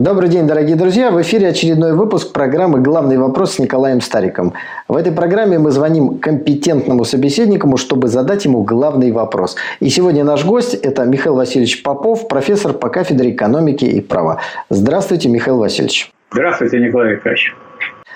Добрый 0.00 0.30
день, 0.30 0.46
дорогие 0.46 0.76
друзья! 0.76 1.10
В 1.10 1.20
эфире 1.20 1.48
очередной 1.48 1.92
выпуск 1.92 2.32
программы 2.32 2.80
«Главный 2.80 3.18
вопрос» 3.18 3.56
с 3.56 3.58
Николаем 3.58 4.00
Стариком. 4.00 4.54
В 4.88 4.96
этой 4.96 5.12
программе 5.12 5.58
мы 5.58 5.72
звоним 5.72 6.18
компетентному 6.20 7.04
собеседнику, 7.04 7.76
чтобы 7.76 8.08
задать 8.08 8.46
ему 8.46 8.62
главный 8.62 9.12
вопрос. 9.12 9.56
И 9.78 9.90
сегодня 9.90 10.24
наш 10.24 10.42
гость– 10.46 10.72
это 10.82 11.04
Михаил 11.04 11.36
Васильевич 11.36 11.82
Попов, 11.82 12.28
профессор 12.28 12.72
по 12.72 12.88
кафедре 12.88 13.32
экономики 13.32 13.84
и 13.84 14.00
права. 14.00 14.40
Здравствуйте, 14.70 15.28
Михаил 15.28 15.58
Васильевич. 15.58 16.10
Здравствуйте, 16.32 16.80
Николай 16.80 17.12
Викторович. 17.12 17.54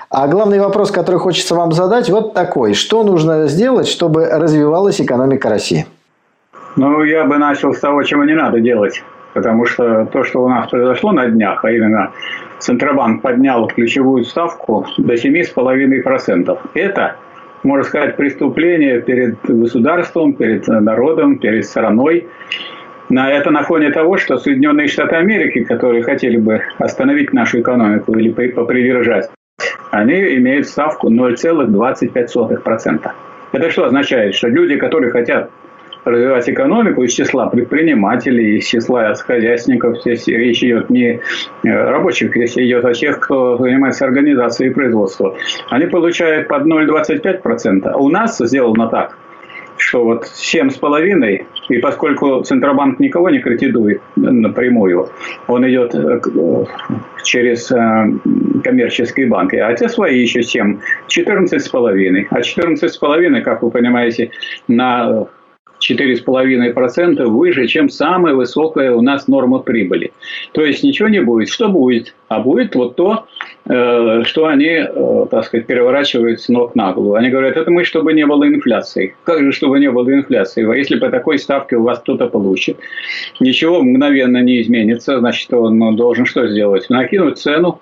А 0.08 0.26
главный 0.26 0.60
вопрос, 0.60 0.90
который 0.90 1.20
хочется 1.20 1.54
вам 1.54 1.72
задать, 1.72 2.08
вот 2.08 2.32
такой. 2.32 2.72
Что 2.72 3.02
нужно 3.02 3.46
сделать, 3.46 3.88
чтобы 3.88 4.24
развивалась 4.24 5.02
экономика 5.02 5.50
России? 5.50 5.84
Ну, 6.76 7.04
я 7.04 7.24
бы 7.24 7.36
начал 7.36 7.74
с 7.74 7.78
того, 7.78 8.02
чего 8.04 8.24
не 8.24 8.34
надо 8.34 8.60
делать. 8.60 9.02
Потому 9.34 9.66
что 9.66 10.06
то, 10.06 10.24
что 10.24 10.44
у 10.44 10.48
нас 10.48 10.70
произошло 10.70 11.12
на 11.12 11.26
днях, 11.26 11.62
а 11.64 11.70
именно 11.70 12.12
Центробанк 12.60 13.20
поднял 13.20 13.66
ключевую 13.66 14.24
ставку 14.24 14.86
до 14.96 15.14
7,5%. 15.14 16.58
Это, 16.74 17.16
можно 17.64 17.84
сказать, 17.84 18.16
преступление 18.16 19.02
перед 19.02 19.36
государством, 19.42 20.34
перед 20.34 20.68
народом, 20.68 21.38
перед 21.38 21.66
страной. 21.66 22.28
На 23.10 23.30
это 23.30 23.50
на 23.50 23.64
фоне 23.64 23.90
того, 23.90 24.16
что 24.16 24.38
Соединенные 24.38 24.86
Штаты 24.86 25.16
Америки, 25.16 25.64
которые 25.64 26.04
хотели 26.04 26.38
бы 26.38 26.62
остановить 26.78 27.32
нашу 27.32 27.60
экономику 27.60 28.16
или 28.16 28.30
попридержать, 28.30 29.28
они 29.90 30.36
имеют 30.36 30.68
ставку 30.68 31.10
0,25%. 31.10 33.10
Это 33.52 33.70
что 33.70 33.84
означает? 33.84 34.34
Что 34.34 34.48
люди, 34.48 34.76
которые 34.76 35.10
хотят 35.10 35.50
развивать 36.04 36.48
экономику 36.48 37.02
из 37.02 37.12
числа 37.12 37.46
предпринимателей, 37.46 38.58
из 38.58 38.66
числа 38.66 39.14
хозяйственников. 39.14 40.00
Здесь 40.00 40.26
речь 40.26 40.62
идет 40.62 40.90
не 40.90 41.04
э, 41.14 41.20
рабочих, 41.62 42.34
здесь 42.34 42.56
идет 42.56 42.84
о 42.84 42.92
тех, 42.92 43.20
кто 43.20 43.56
занимается 43.58 44.04
организацией 44.04 44.70
производства. 44.70 45.36
Они 45.70 45.86
получают 45.86 46.48
под 46.48 46.66
0,25%. 46.66 47.88
А 47.88 47.96
у 47.96 48.08
нас 48.08 48.38
сделано 48.38 48.88
так, 48.88 49.16
что 49.76 50.04
вот 50.04 50.24
7,5, 50.24 51.46
и 51.68 51.78
поскольку 51.78 52.42
Центробанк 52.42 53.00
никого 53.00 53.30
не 53.30 53.40
кредитует 53.40 54.00
напрямую, 54.16 55.08
он 55.46 55.68
идет 55.68 55.94
э, 55.94 56.20
э, 56.20 56.64
через 57.22 57.68
коммерческие 58.62 59.26
банки, 59.26 59.56
а 59.56 59.72
те 59.74 59.88
свои 59.88 60.20
еще 60.20 60.42
7, 60.42 60.78
14,5. 61.08 62.26
А 62.30 62.40
14,5, 62.40 63.40
как 63.40 63.62
вы 63.62 63.70
понимаете, 63.70 64.30
на 64.68 65.26
4,5% 65.90 67.24
выше, 67.26 67.66
чем 67.66 67.88
самая 67.88 68.34
высокая 68.34 68.92
у 68.92 69.00
нас 69.00 69.28
норма 69.28 69.58
прибыли. 69.58 70.12
То 70.52 70.64
есть 70.64 70.82
ничего 70.82 71.08
не 71.08 71.20
будет. 71.20 71.48
Что 71.48 71.68
будет? 71.68 72.14
А 72.28 72.40
будет 72.40 72.74
вот 72.74 72.96
то, 72.96 73.26
э, 73.66 74.22
что 74.24 74.46
они, 74.46 74.66
э, 74.66 75.26
так 75.30 75.44
сказать, 75.44 75.66
переворачивают 75.66 76.40
с 76.40 76.48
ног 76.48 76.74
на 76.74 76.92
голову. 76.92 77.14
Они 77.14 77.28
говорят, 77.28 77.56
это 77.56 77.70
мы, 77.70 77.84
чтобы 77.84 78.12
не 78.12 78.26
было 78.26 78.46
инфляции. 78.46 79.14
Как 79.24 79.40
же, 79.42 79.52
чтобы 79.52 79.78
не 79.78 79.90
было 79.90 80.12
инфляции? 80.12 80.68
А 80.68 80.74
если 80.74 80.98
по 80.98 81.10
такой 81.10 81.38
ставке 81.38 81.76
у 81.76 81.82
вас 81.82 82.00
кто-то 82.00 82.26
получит, 82.28 82.78
ничего 83.40 83.82
мгновенно 83.82 84.42
не 84.42 84.62
изменится, 84.62 85.18
значит, 85.18 85.52
он 85.52 85.96
должен 85.96 86.26
что 86.26 86.46
сделать? 86.48 86.88
Накинуть 86.88 87.38
цену, 87.38 87.80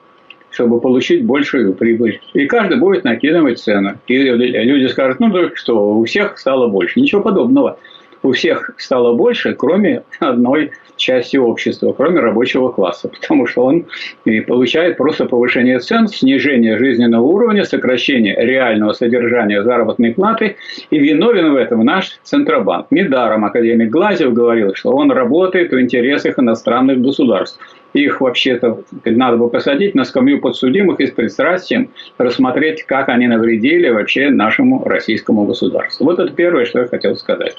чтобы 0.53 0.81
получить 0.81 1.25
большую 1.25 1.75
прибыль. 1.75 2.21
И 2.35 2.47
каждый 2.47 2.79
будет 2.79 3.05
накидывать 3.05 3.59
цену. 3.59 3.95
И 4.07 4.19
люди 4.19 4.87
скажут, 4.87 5.21
ну 5.21 5.51
что, 5.55 5.99
у 5.99 6.05
всех 6.05 6.39
стало 6.39 6.69
больше. 6.69 7.01
Ничего 7.01 7.23
подобного 7.23 7.79
у 8.23 8.33
всех 8.33 8.71
стало 8.79 9.15
больше, 9.15 9.55
кроме 9.55 10.03
одной 10.21 10.71
части 10.97 11.37
общества, 11.37 11.93
кроме 11.93 12.21
рабочего 12.21 12.71
класса, 12.71 13.09
потому 13.09 13.47
что 13.47 13.65
он 13.65 13.87
и 14.25 14.41
получает 14.41 14.97
просто 14.97 15.27
повышение 15.27 15.79
цен, 15.81 16.07
снижение 16.07 16.79
жизненного 16.79 17.25
уровня, 17.25 17.65
сокращение 17.65 18.37
реального 18.39 18.93
содержания 18.93 19.63
заработной 19.63 20.13
платы, 20.13 20.57
и 20.91 20.99
виновен 20.99 21.53
в 21.53 21.57
этом 21.57 21.85
наш 21.85 22.19
Центробанк. 22.23 22.87
Недаром 22.91 23.45
академик 23.45 23.91
Глазев 23.91 24.33
говорил, 24.33 24.75
что 24.75 24.91
он 24.91 25.11
работает 25.11 25.73
в 25.73 25.81
интересах 25.81 26.39
иностранных 26.39 27.01
государств 27.01 27.59
их 27.93 28.21
вообще-то 28.21 28.83
надо 29.05 29.37
бы 29.37 29.51
посадить 29.51 29.95
на 29.95 30.05
скамью 30.05 30.41
подсудимых 30.41 31.01
и 31.01 31.07
с 31.07 31.11
пристрастием 31.11 31.91
рассмотреть, 32.19 32.85
как 32.85 33.09
они 33.09 33.27
навредили 33.27 33.89
вообще 33.91 34.31
нашему 34.31 34.85
российскому 34.85 35.45
государству. 35.45 36.05
Вот 36.05 36.19
это 36.19 36.33
первое, 36.33 36.65
что 36.65 36.81
я 36.81 36.87
хотел 36.87 37.17
сказать. 37.17 37.57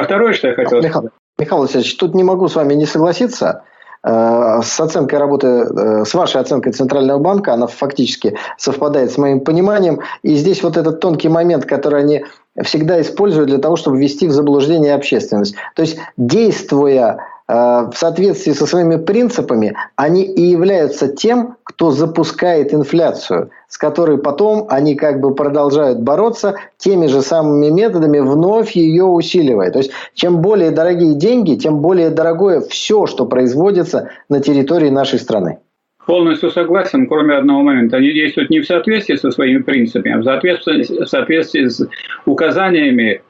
А 0.00 0.04
второе, 0.04 0.32
что 0.32 0.48
я 0.48 0.54
хотел 0.54 0.80
Михаил. 0.80 1.10
Михаил 1.38 1.62
Васильевич, 1.62 1.96
тут 1.96 2.14
не 2.14 2.24
могу 2.24 2.48
с 2.48 2.56
вами 2.56 2.74
не 2.74 2.86
согласиться 2.86 3.64
э, 4.02 4.60
с 4.62 4.80
оценкой 4.80 5.18
работы, 5.18 5.46
э, 5.46 6.04
с 6.06 6.14
вашей 6.14 6.40
оценкой 6.40 6.72
Центрального 6.72 7.18
банка, 7.18 7.52
она 7.52 7.66
фактически 7.66 8.36
совпадает 8.56 9.10
с 9.10 9.18
моим 9.18 9.40
пониманием. 9.40 10.00
И 10.22 10.36
здесь 10.36 10.62
вот 10.62 10.76
этот 10.76 11.00
тонкий 11.00 11.28
момент, 11.28 11.66
который 11.66 12.00
они 12.00 12.24
всегда 12.62 13.00
используют 13.00 13.48
для 13.48 13.58
того, 13.58 13.76
чтобы 13.76 13.98
ввести 13.98 14.26
в 14.26 14.32
заблуждение 14.32 14.94
общественность. 14.94 15.54
То 15.76 15.82
есть, 15.82 15.98
действуя 16.16 17.18
в 17.50 17.92
соответствии 17.96 18.52
со 18.52 18.64
своими 18.64 18.96
принципами, 18.96 19.74
они 19.96 20.22
и 20.22 20.42
являются 20.42 21.08
тем, 21.08 21.56
кто 21.64 21.90
запускает 21.90 22.72
инфляцию, 22.72 23.50
с 23.66 23.76
которой 23.76 24.18
потом 24.18 24.66
они 24.68 24.94
как 24.94 25.20
бы 25.20 25.34
продолжают 25.34 25.98
бороться 25.98 26.54
теми 26.78 27.06
же 27.06 27.22
самыми 27.22 27.70
методами, 27.70 28.20
вновь 28.20 28.72
ее 28.72 29.04
усиливая. 29.04 29.72
То 29.72 29.78
есть, 29.78 29.90
чем 30.14 30.42
более 30.42 30.70
дорогие 30.70 31.14
деньги, 31.14 31.56
тем 31.56 31.80
более 31.80 32.10
дорогое 32.10 32.60
все, 32.60 33.06
что 33.06 33.26
производится 33.26 34.10
на 34.28 34.40
территории 34.40 34.90
нашей 34.90 35.18
страны. 35.18 35.58
Полностью 36.06 36.50
согласен, 36.50 37.08
кроме 37.08 37.34
одного 37.34 37.62
момента. 37.62 37.96
Они 37.96 38.12
действуют 38.12 38.50
не 38.50 38.60
в 38.60 38.66
соответствии 38.66 39.16
со 39.16 39.30
своими 39.32 39.62
принципами, 39.62 40.14
а 40.14 40.18
в 40.18 40.24
соответствии, 40.24 41.04
в 41.04 41.08
соответствии 41.08 41.66
с 41.66 41.88
указаниями 42.26 43.22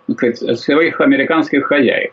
своих 0.55 1.01
американских 1.01 1.65
хозяев. 1.67 2.13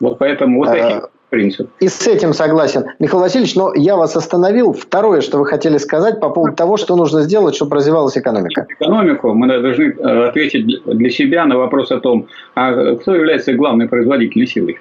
Вот 0.00 0.18
поэтому 0.18 0.58
вот 0.58 0.68
такие 0.68 1.02
принципы. 1.30 1.68
И 1.80 1.88
с 1.88 2.06
этим 2.06 2.32
согласен. 2.32 2.84
Михаил 2.98 3.22
Васильевич, 3.22 3.54
но 3.54 3.72
я 3.74 3.96
вас 3.96 4.16
остановил. 4.16 4.72
Второе, 4.72 5.20
что 5.20 5.38
вы 5.38 5.46
хотели 5.46 5.78
сказать 5.78 6.20
по 6.20 6.30
поводу 6.30 6.54
того, 6.54 6.76
что 6.76 6.96
нужно 6.96 7.22
сделать, 7.22 7.56
чтобы 7.56 7.76
развивалась 7.76 8.16
экономика. 8.16 8.66
Экономику 8.78 9.32
мы 9.34 9.46
должны 9.48 9.84
э, 9.84 10.28
ответить 10.28 10.84
для 10.84 11.10
себя 11.10 11.46
на 11.46 11.56
вопрос 11.56 11.90
о 11.90 12.00
том, 12.00 12.26
а 12.54 12.94
кто 12.96 13.14
является 13.14 13.52
главной 13.54 13.88
производительной 13.88 14.46
силой. 14.46 14.78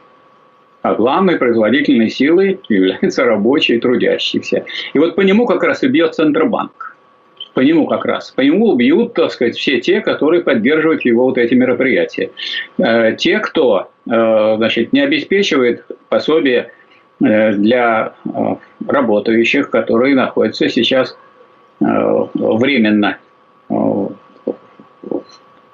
А 0.82 0.94
главной 0.94 1.38
производительной 1.38 2.10
силой 2.10 2.60
являются 2.70 3.26
рабочие, 3.26 3.80
трудящиеся. 3.80 4.66
И 4.94 5.00
вот 5.00 5.16
по 5.16 5.22
нему 5.22 5.48
как 5.48 5.64
раз 5.64 5.82
и 5.84 5.88
бьет 5.88 6.14
Центробанк 6.14 6.95
по 7.56 7.62
нему 7.62 7.88
как 7.88 8.06
раз. 8.06 8.32
По 8.32 8.42
нему 8.42 8.76
бьют, 8.76 9.14
так 9.14 9.32
сказать, 9.32 9.56
все 9.56 9.80
те, 9.80 10.02
которые 10.02 10.44
поддерживают 10.44 11.06
его 11.06 11.24
вот 11.24 11.38
эти 11.38 11.54
мероприятия. 11.56 12.30
Э, 12.78 13.16
те, 13.18 13.40
кто 13.40 13.90
э, 14.06 14.56
значит, 14.58 14.92
не 14.94 15.00
обеспечивает 15.00 15.86
пособие 16.10 16.72
э, 17.24 17.54
для 17.54 18.14
работающих, 18.86 19.70
которые 19.70 20.16
находятся 20.16 20.70
сейчас 20.70 21.18
временно 21.80 23.18
в 23.70 24.16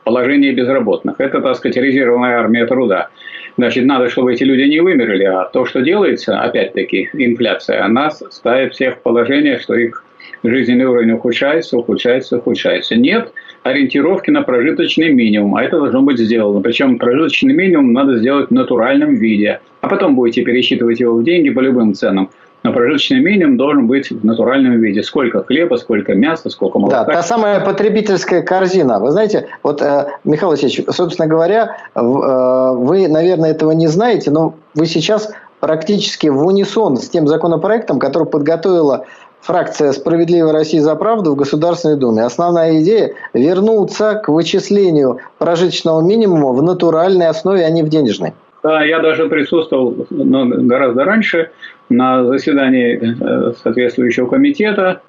положении 0.04 0.52
безработных. 0.52 1.20
Это, 1.20 1.42
так 1.42 1.56
сказать, 1.56 1.78
резервная 1.78 2.40
армия 2.40 2.66
труда. 2.66 3.10
Значит, 3.58 3.86
надо, 3.86 4.10
чтобы 4.10 4.34
эти 4.34 4.44
люди 4.44 4.64
не 4.64 4.80
вымерли, 4.80 5.26
а 5.26 5.46
то, 5.46 5.66
что 5.66 5.82
делается, 5.82 6.40
опять-таки, 6.40 7.10
инфляция, 7.14 7.84
она 7.84 8.10
ставит 8.12 8.74
всех 8.74 8.98
в 8.98 9.02
положение, 9.02 9.60
что 9.60 9.76
их 9.76 10.04
жизненный 10.44 10.86
уровень 10.86 11.12
ухудшается, 11.12 11.78
ухудшается, 11.78 12.38
ухудшается. 12.38 12.96
Нет 12.96 13.32
ориентировки 13.64 14.32
на 14.32 14.42
прожиточный 14.42 15.14
минимум, 15.14 15.56
а 15.56 15.64
это 15.64 15.78
должно 15.78 16.02
быть 16.02 16.20
сделано. 16.20 16.62
Причем 16.62 16.98
прожиточный 16.98 17.54
минимум 17.54 17.94
надо 17.94 18.18
сделать 18.18 18.50
в 18.50 18.52
натуральном 18.52 19.16
виде. 19.16 19.60
А 19.82 19.88
потом 19.88 20.16
будете 20.16 20.44
пересчитывать 20.44 21.00
его 21.00 21.16
в 21.16 21.24
деньги 21.24 21.50
по 21.50 21.60
любым 21.60 21.94
ценам. 21.94 22.30
Но 22.64 22.74
прожиточный 22.74 23.20
минимум 23.20 23.58
должен 23.58 23.88
быть 23.88 24.12
в 24.12 24.24
натуральном 24.24 24.80
виде. 24.80 25.02
Сколько 25.02 25.44
хлеба, 25.44 25.76
сколько 25.78 26.14
мяса, 26.14 26.50
сколько 26.50 26.78
молока. 26.78 27.06
Да, 27.06 27.14
та 27.14 27.24
самая 27.24 27.60
потребительская 27.60 28.44
корзина. 28.44 29.00
Вы 29.00 29.12
знаете, 29.12 29.48
вот, 29.64 29.82
э, 29.82 30.08
Михаил 30.24 30.52
Васильевич, 30.52 30.86
собственно 30.90 31.28
говоря, 31.28 31.78
э, 31.96 32.02
вы, 32.02 33.08
наверное, 33.08 33.52
этого 33.52 33.72
не 33.72 33.88
знаете, 33.88 34.30
но 34.30 34.54
вы 34.76 34.86
сейчас 34.86 35.32
практически 35.60 36.28
в 36.28 36.46
унисон 36.46 36.98
с 36.98 37.08
тем 37.10 37.28
законопроектом, 37.28 38.00
который 38.00 38.28
подготовила 38.28 39.06
фракция 39.42 39.92
«Справедливая 39.92 40.54
Россия 40.54 40.82
за 40.82 40.96
правду» 40.96 41.32
в 41.32 41.36
Государственной 41.36 41.98
Думе. 41.98 42.24
Основная 42.24 42.82
идея– 42.82 43.14
вернуться 43.34 44.16
к 44.24 44.30
вычислению 44.30 45.20
прожиточного 45.38 46.02
минимума 46.02 46.54
в 46.54 46.64
натуральной 46.64 47.28
основе, 47.28 47.66
а 47.66 47.70
не 47.70 47.84
в 47.84 47.90
денежной. 47.90 48.34
Да, 48.64 48.84
я 48.84 49.00
даже 49.00 49.28
присутствовал 49.28 50.06
но 50.12 50.46
гораздо 50.46 51.04
раньше 51.04 51.50
на 51.90 52.24
заседании 52.26 53.00
э, 53.02 53.54
соответствующего 53.64 54.28
комитета 54.28 55.02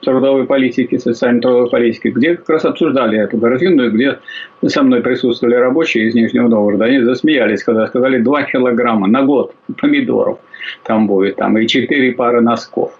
трудовой 0.00 0.44
политики, 0.44 0.96
социальной 0.96 1.40
трудовой 1.40 1.70
политики, 1.70 2.08
где 2.08 2.36
как 2.36 2.48
раз 2.48 2.64
обсуждали 2.64 3.18
эту 3.18 3.38
корзину, 3.38 3.90
где 3.90 4.18
со 4.66 4.82
мной 4.82 5.02
присутствовали 5.02 5.56
рабочие 5.56 6.08
из 6.08 6.14
Нижнего 6.14 6.48
Новгорода. 6.48 6.86
Они 6.86 7.00
засмеялись, 7.02 7.62
когда 7.62 7.86
сказали 7.86 8.18
2 8.18 8.42
килограмма 8.44 9.06
на 9.08 9.22
год 9.22 9.54
помидоров 9.78 10.38
там 10.82 11.06
будет, 11.06 11.36
там 11.36 11.56
и 11.58 11.66
4 11.66 12.12
пары 12.12 12.40
носков. 12.40 12.92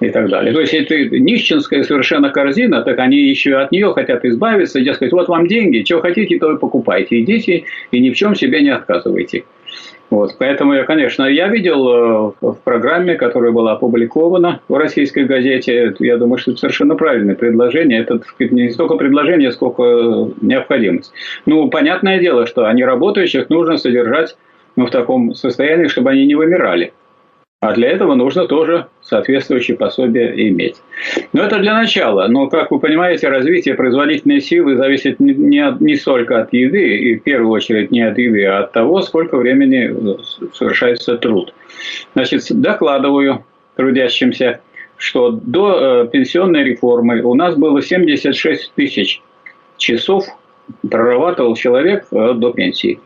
И 0.00 0.10
так 0.10 0.28
далее. 0.28 0.52
То 0.52 0.60
есть, 0.60 0.74
это 0.74 0.94
нищенская 0.96 1.82
совершенно 1.82 2.30
корзина, 2.30 2.82
так 2.82 2.98
они 2.98 3.18
еще 3.18 3.56
от 3.56 3.72
нее 3.72 3.92
хотят 3.92 4.24
избавиться, 4.24 4.78
и 4.78 4.92
сказать, 4.92 5.12
вот 5.12 5.28
вам 5.28 5.46
деньги, 5.46 5.84
что 5.84 6.00
хотите, 6.00 6.38
то 6.38 6.52
и 6.52 6.58
покупайте, 6.58 7.20
идите 7.20 7.64
и 7.90 8.00
ни 8.00 8.10
в 8.10 8.16
чем 8.16 8.34
себе 8.34 8.62
не 8.62 8.70
отказывайте. 8.70 9.44
Вот, 10.12 10.36
поэтому 10.38 10.74
я, 10.74 10.84
конечно, 10.84 11.24
я 11.24 11.48
видел 11.48 11.88
э, 11.88 12.32
в 12.42 12.58
программе, 12.64 13.14
которая 13.14 13.50
была 13.50 13.72
опубликована 13.72 14.60
в 14.68 14.74
российской 14.74 15.24
газете, 15.24 15.94
я 16.00 16.18
думаю, 16.18 16.36
что 16.36 16.50
это 16.50 16.60
совершенно 16.60 16.96
правильное 16.96 17.34
предложение. 17.34 18.00
Это 18.00 18.20
не 18.38 18.68
столько 18.68 18.96
предложение, 18.96 19.52
сколько 19.52 20.28
необходимость. 20.42 21.14
Ну, 21.46 21.70
понятное 21.70 22.20
дело, 22.20 22.46
что 22.46 22.66
они 22.66 22.84
работающих 22.84 23.48
нужно 23.48 23.78
содержать 23.78 24.36
ну, 24.76 24.84
в 24.84 24.90
таком 24.90 25.34
состоянии, 25.34 25.86
чтобы 25.86 26.10
они 26.10 26.26
не 26.26 26.34
вымирали. 26.34 26.92
А 27.62 27.74
для 27.74 27.90
этого 27.90 28.16
нужно 28.16 28.48
тоже 28.48 28.88
соответствующие 29.02 29.76
пособия 29.76 30.34
иметь. 30.48 30.82
Но 31.32 31.44
это 31.44 31.60
для 31.60 31.74
начала. 31.74 32.26
Но, 32.26 32.48
как 32.48 32.72
вы 32.72 32.80
понимаете, 32.80 33.28
развитие 33.28 33.76
производительной 33.76 34.40
силы 34.40 34.74
зависит 34.74 35.20
не, 35.20 35.32
не, 35.32 35.76
не 35.78 35.94
столько 35.94 36.40
от 36.40 36.52
еды, 36.52 36.96
и 36.96 37.14
в 37.14 37.22
первую 37.22 37.52
очередь 37.52 37.92
не 37.92 38.00
от 38.00 38.18
еды, 38.18 38.44
а 38.46 38.64
от 38.64 38.72
того, 38.72 39.00
сколько 39.02 39.36
времени 39.36 39.94
совершается 40.52 41.16
труд. 41.18 41.54
Значит, 42.16 42.42
докладываю 42.50 43.44
трудящимся, 43.76 44.60
что 44.96 45.30
до 45.30 46.02
э, 46.02 46.08
пенсионной 46.08 46.64
реформы 46.64 47.22
у 47.22 47.34
нас 47.34 47.54
было 47.54 47.80
76 47.80 48.72
тысяч 48.74 49.22
часов 49.76 50.24
прорабатывал 50.90 51.54
человек 51.54 52.06
э, 52.10 52.32
до 52.34 52.52
пенсии. 52.52 52.98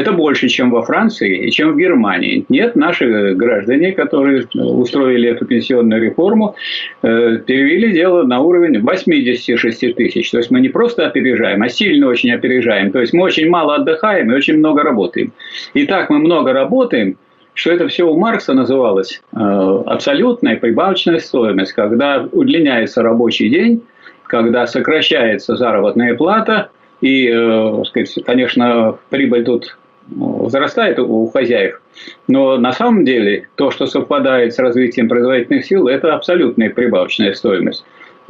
Это 0.00 0.12
больше, 0.12 0.48
чем 0.48 0.70
во 0.70 0.80
Франции 0.80 1.46
и 1.46 1.50
чем 1.50 1.72
в 1.72 1.76
Германии. 1.76 2.46
Нет, 2.48 2.74
наши 2.74 3.34
граждане, 3.34 3.92
которые 3.92 4.46
устроили 4.54 5.28
эту 5.28 5.44
пенсионную 5.44 6.00
реформу, 6.00 6.54
э, 7.02 7.36
перевели 7.46 7.92
дело 7.92 8.22
на 8.22 8.40
уровень 8.40 8.80
86 8.80 9.94
тысяч. 9.94 10.30
То 10.30 10.38
есть 10.38 10.50
мы 10.50 10.60
не 10.60 10.70
просто 10.70 11.06
опережаем, 11.06 11.62
а 11.62 11.68
сильно 11.68 12.08
очень 12.08 12.32
опережаем. 12.32 12.92
То 12.92 13.00
есть 13.00 13.12
мы 13.12 13.24
очень 13.24 13.50
мало 13.50 13.74
отдыхаем 13.74 14.32
и 14.32 14.34
очень 14.34 14.56
много 14.56 14.82
работаем. 14.82 15.32
И 15.74 15.84
так 15.84 16.08
мы 16.08 16.18
много 16.18 16.54
работаем, 16.54 17.18
что 17.52 17.70
это 17.70 17.86
все 17.88 18.04
у 18.04 18.16
Маркса 18.16 18.54
называлось 18.54 19.20
э, 19.34 19.36
абсолютная 19.36 20.56
прибавочная 20.56 21.18
стоимость, 21.18 21.74
когда 21.74 22.26
удлиняется 22.32 23.02
рабочий 23.02 23.50
день, 23.50 23.82
когда 24.24 24.66
сокращается 24.66 25.56
заработная 25.56 26.14
плата, 26.14 26.70
и, 27.02 27.28
э, 27.28 27.82
конечно, 28.24 28.96
прибыль 29.10 29.44
тут 29.44 29.76
возрастает 30.10 30.98
у 30.98 31.26
хозяев. 31.26 31.80
Но 32.28 32.58
на 32.58 32.72
самом 32.72 33.04
деле 33.04 33.48
то, 33.56 33.70
что 33.70 33.86
совпадает 33.86 34.54
с 34.54 34.58
развитием 34.58 35.08
производительных 35.08 35.64
сил, 35.64 35.88
это 35.88 36.14
абсолютная 36.14 36.70
прибавочная 36.70 37.34
стоимость 37.34 37.84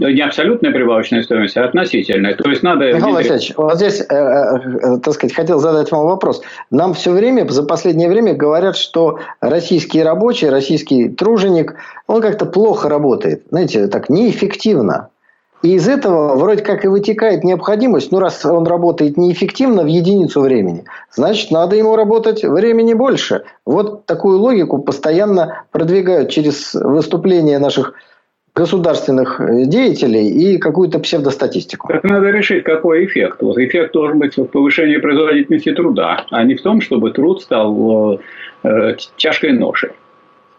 не 0.09 0.21
абсолютная 0.23 0.73
прибавочная 0.73 1.23
стоимость, 1.23 1.57
а 1.57 1.65
относительная. 1.65 2.35
То 2.35 2.49
есть 2.49 2.63
надо... 2.63 2.93
Михаил 2.93 3.15
Васильевич, 3.15 3.53
вот 3.57 3.77
здесь, 3.77 4.01
э, 4.01 4.15
э, 4.15 4.99
так 5.03 5.15
сказать, 5.15 5.35
хотел 5.35 5.59
задать 5.59 5.91
вам 5.91 6.07
вопрос. 6.07 6.43
Нам 6.71 6.95
все 6.95 7.13
время, 7.13 7.47
за 7.49 7.63
последнее 7.65 8.09
время 8.09 8.35
говорят, 8.35 8.77
что 8.77 9.19
российский 9.41 10.03
рабочий, 10.03 10.49
российский 10.49 11.09
труженик, 11.09 11.75
он 12.07 12.23
как-то 12.23 12.47
плохо 12.47 12.89
работает. 12.89 13.43
Знаете, 13.51 13.89
так 13.89 14.09
неэффективно. 14.09 15.11
И 15.63 15.75
из 15.75 15.89
этого 15.89 16.37
вроде 16.37 16.63
как 16.63 16.85
и 16.85 16.89
вытекает 16.89 17.45
необходимость, 17.45 18.13
ну 18.13 18.19
раз 18.19 18.45
он 18.47 18.67
работает 18.67 19.17
неэффективно 19.19 19.83
в 19.83 19.87
единицу 19.87 20.41
времени, 20.41 20.85
значит 21.11 21.51
надо 21.51 21.77
ему 21.77 21.97
работать 21.97 22.43
времени 22.43 22.95
больше. 22.95 23.45
Вот 23.67 24.07
такую 24.07 24.39
логику 24.39 24.79
постоянно 24.79 25.65
продвигают 25.71 26.31
через 26.31 26.75
выступления 26.75 27.59
наших 27.59 27.95
государственных 28.55 29.41
деятелей 29.69 30.29
и 30.29 30.59
какую-то 30.59 30.99
псевдостатистику. 30.99 31.89
Так 31.89 32.05
надо 32.05 32.31
решить, 32.31 32.65
какой 32.65 33.05
эффект. 33.05 33.43
Вот 33.43 33.59
эффект 33.59 33.93
должен 33.93 34.19
быть 34.19 34.37
в 34.37 34.45
повышении 34.45 34.97
производительности 34.97 35.73
труда, 35.73 36.25
а 36.31 36.43
не 36.43 36.57
в 36.57 36.63
том, 36.63 36.81
чтобы 36.81 37.11
труд 37.13 37.43
стал 37.43 38.19
э, 38.65 38.97
тяжкой 39.17 39.53
ношей. 39.53 39.91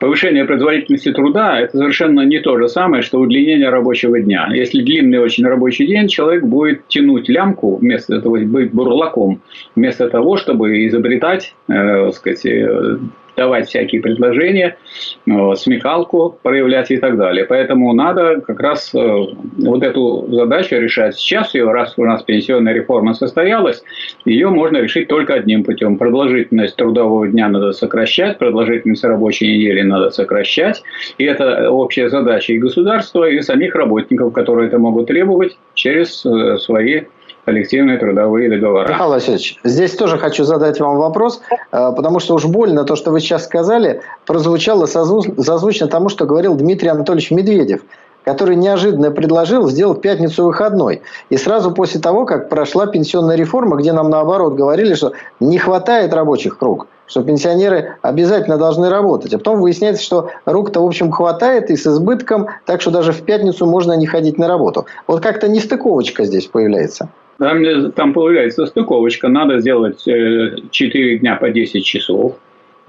Повышение 0.02 0.46
производительности 0.46 1.12
труда– 1.12 1.60
это 1.62 1.78
совершенно 1.78 2.22
не 2.22 2.40
то 2.40 2.58
же 2.58 2.68
самое, 2.70 3.04
что 3.04 3.20
удлинение 3.20 3.70
рабочего 3.70 4.20
дня. 4.20 4.50
Если 4.52 4.82
длинный 4.82 5.20
очень 5.20 5.46
рабочий 5.46 5.86
день, 5.86 6.08
человек 6.08 6.44
будет 6.44 6.88
тянуть 6.88 7.30
лямку, 7.30 7.76
вместо 7.76 8.16
этого 8.16 8.40
быть 8.40 8.72
бурлаком, 8.74 9.42
вместо 9.76 10.10
того, 10.10 10.38
чтобы 10.38 10.88
изобретать, 10.88 11.54
э, 11.68 12.12
сказать, 12.14 12.44
э, 12.48 12.98
давать 13.36 13.68
всякие 13.68 14.02
предложения, 14.02 14.78
э, 15.26 15.56
смекалку 15.56 16.38
проявлять 16.42 16.92
и 16.92 16.98
так 16.98 17.18
далее. 17.18 17.46
Поэтому 17.46 17.94
надо 17.94 18.42
как 18.42 18.60
раз 18.60 18.94
э, 18.94 18.98
вот 18.98 19.84
эту 19.84 20.28
задачу 20.30 20.76
решать 20.76 21.16
сейчас. 21.16 21.54
Ее, 21.54 21.72
раз 21.72 21.94
у 21.98 22.06
нас 22.06 22.24
пенсионная 22.24 22.74
реформа 22.74 23.14
состоялась, 23.14 23.84
ее 24.26 24.50
можно 24.50 24.78
решить 24.78 25.08
только 25.08 25.34
одним 25.34 25.64
путем. 25.64 25.98
Продолжительность 25.98 26.76
трудового 26.76 27.28
дня 27.28 27.48
надо 27.48 27.72
сокращать, 27.72 28.38
продолжительность 28.38 29.04
рабочей 29.04 29.58
недели 29.58 29.82
надо 29.82 30.10
сокращать. 30.12 30.84
И 31.18 31.26
это 31.26 31.72
общая 31.72 32.10
задача 32.10 32.54
и 32.54 32.58
государства, 32.58 33.30
и 33.30 33.42
самих 33.42 33.76
работников, 33.76 34.34
которые 34.34 34.68
это 34.68 34.78
могут 34.78 35.08
требовать 35.08 35.58
через 35.74 36.26
э, 36.26 36.58
свои 36.58 37.04
коллективные 37.46 37.98
трудовые 37.98 38.50
договора. 38.50 38.90
Михаил 38.90 39.10
Васильевич, 39.10 39.60
здесь 39.64 39.96
тоже 39.96 40.18
хочу 40.18 40.44
задать 40.44 40.80
вам 40.80 40.98
вопрос, 40.98 41.42
э, 41.50 41.92
потому 41.96 42.20
что 42.20 42.36
уж 42.36 42.46
больно 42.46 42.84
то, 42.84 42.96
что 42.96 43.12
вы 43.12 43.20
сейчас 43.20 43.46
сказали, 43.46 44.02
прозвучало 44.26 44.86
созвучно 44.86 45.88
тому, 45.88 46.10
что 46.10 46.26
говорил 46.26 46.56
Дмитрий 46.56 46.90
Анатольевич 46.90 47.32
Медведев 47.32 47.82
который 48.24 48.56
неожиданно 48.56 49.12
предложил 49.12 49.70
сделать 49.70 50.02
пятницу 50.02 50.46
выходной. 50.46 51.02
И 51.30 51.38
сразу 51.38 51.72
после 51.72 52.00
того, 52.00 52.26
как 52.26 52.50
прошла 52.50 52.86
пенсионная 52.88 53.36
реформа, 53.36 53.78
где 53.78 53.94
нам 53.94 54.10
наоборот 54.10 54.54
говорили, 54.54 54.94
что 54.94 55.14
не 55.40 55.58
хватает 55.58 56.14
рабочих 56.14 56.62
рук, 56.62 56.88
что 57.08 57.24
пенсионеры 57.24 57.98
обязательно 58.02 58.58
должны 58.58 58.90
работать. 58.90 59.34
А 59.34 59.38
потом 59.38 59.60
выясняется, 59.60 60.04
что 60.04 60.30
рук-то, 60.46 60.82
в 60.82 60.86
общем, 60.86 61.12
хватает 61.12 61.70
и 61.70 61.76
с 61.76 61.88
избытком, 61.88 62.48
так 62.66 62.82
что 62.82 62.92
даже 62.92 63.12
в 63.12 63.22
пятницу 63.24 63.66
можно 63.66 63.94
не 63.94 64.06
ходить 64.06 64.38
на 64.38 64.48
работу. 64.48 64.86
Вот 65.08 65.22
как-то 65.22 65.48
нестыковочка 65.48 66.26
здесь 66.26 66.46
появляется. 66.46 67.10
Там, 67.42 67.92
там 67.94 68.14
появляется 68.14 68.68
стыковочка, 68.68 69.28
надо 69.28 69.58
сделать 69.58 70.04
4 70.04 71.16
э, 71.16 71.18
дня 71.18 71.38
по 71.38 71.50
10 71.50 71.84
часов. 71.84 72.38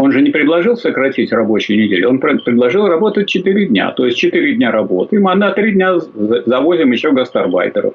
Он 0.03 0.11
же 0.11 0.21
не 0.21 0.31
предложил 0.31 0.77
сократить 0.77 1.33
рабочую 1.33 1.79
неделю, 1.79 2.09
он 2.09 2.19
предложил 2.19 2.89
работать 2.89 3.29
4 3.29 3.67
дня. 3.67 3.93
То 3.93 4.05
есть 4.05 4.19
4 4.19 4.55
дня 4.55 4.73
работаем, 4.73 5.29
а 5.29 5.37
на 5.37 5.53
3 5.53 5.73
дня 5.75 6.01
завозим 6.45 6.91
еще 6.91 7.13
гастарбайтеров. 7.13 7.95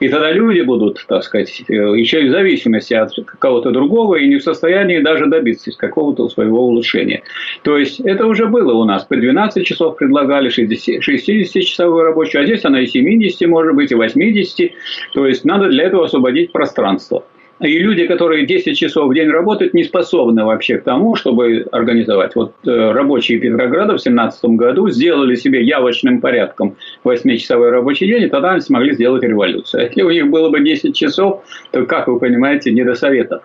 И 0.00 0.08
тогда 0.08 0.32
люди 0.32 0.62
будут, 0.62 1.04
так 1.06 1.22
сказать, 1.22 1.62
э, 1.68 1.74
еще 1.74 2.22
и 2.22 2.28
в 2.28 2.30
зависимости 2.30 2.94
от 2.94 3.10
кого-то 3.38 3.70
другого 3.70 4.14
и 4.14 4.28
не 4.28 4.36
в 4.36 4.42
состоянии 4.42 5.00
даже 5.00 5.26
добиться 5.26 5.70
какого-то 5.76 6.30
своего 6.30 6.66
улучшения. 6.66 7.22
То 7.64 7.76
есть 7.76 8.00
это 8.00 8.24
уже 8.26 8.46
было 8.46 8.72
у 8.72 8.84
нас. 8.84 9.04
По 9.04 9.14
12 9.14 9.66
часов 9.66 9.96
предлагали 9.98 10.48
60-часовую 10.50 12.02
рабочую, 12.02 12.44
а 12.44 12.46
здесь 12.46 12.64
она 12.64 12.80
и 12.80 12.86
70 12.86 13.46
может 13.46 13.74
быть, 13.74 13.92
и 13.92 13.94
80. 13.94 14.72
То 15.12 15.26
есть 15.26 15.44
надо 15.44 15.68
для 15.68 15.84
этого 15.84 16.06
освободить 16.06 16.50
пространство. 16.50 17.24
И 17.62 17.78
люди, 17.78 18.08
которые 18.08 18.44
10 18.44 18.76
часов 18.76 19.08
в 19.08 19.14
день 19.14 19.28
работают, 19.28 19.72
не 19.72 19.84
способны 19.84 20.44
вообще 20.44 20.78
к 20.78 20.84
тому, 20.84 21.14
чтобы 21.14 21.64
организовать. 21.70 22.34
Вот 22.34 22.54
э, 22.66 22.90
рабочие 22.90 23.38
Петрограда 23.38 23.96
в 23.96 24.02
2017 24.02 24.44
году 24.56 24.90
сделали 24.90 25.36
себе 25.36 25.62
явочным 25.62 26.20
порядком 26.20 26.76
8-часовой 27.04 27.70
рабочий 27.70 28.08
день, 28.08 28.24
и 28.24 28.28
тогда 28.28 28.50
они 28.50 28.60
смогли 28.60 28.94
сделать 28.94 29.22
революцию. 29.22 29.84
Если 29.86 30.02
у 30.02 30.10
них 30.10 30.28
было 30.28 30.50
бы 30.50 30.60
10 30.60 30.94
часов, 30.94 31.44
то, 31.70 31.86
как 31.86 32.08
вы 32.08 32.18
понимаете, 32.18 32.72
не 32.72 32.82
до 32.82 32.96
советов. 32.96 33.42